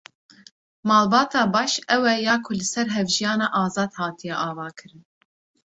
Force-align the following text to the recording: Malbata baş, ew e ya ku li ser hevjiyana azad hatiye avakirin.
Malbata 0.87 1.41
baş, 1.53 1.71
ew 1.95 2.03
e 2.13 2.15
ya 2.25 2.35
ku 2.45 2.51
li 2.59 2.65
ser 2.73 2.87
hevjiyana 2.95 3.47
azad 3.63 3.91
hatiye 3.99 4.35
avakirin. 4.47 5.03